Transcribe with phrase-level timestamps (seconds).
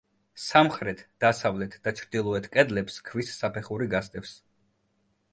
[0.43, 4.33] სამხრეთ, დასავლეთ და ჩრდილოეთ კედლებს ქვის საფეხური გასდევს.